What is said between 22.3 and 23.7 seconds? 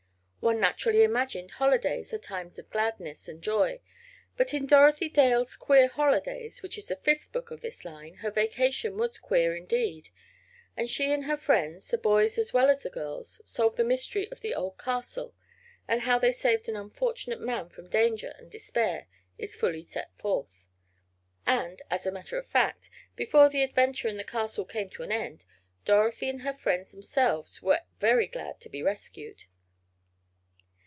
of fact, before the